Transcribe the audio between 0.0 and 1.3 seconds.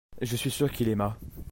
je suis sûr qu'il aima.